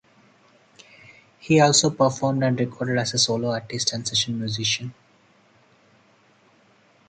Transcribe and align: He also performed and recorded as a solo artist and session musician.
He 1.37 1.59
also 1.61 1.91
performed 1.91 2.43
and 2.43 2.59
recorded 2.59 2.97
as 2.97 3.13
a 3.13 3.19
solo 3.19 3.49
artist 3.51 3.93
and 3.93 4.07
session 4.07 4.39
musician. 4.39 4.95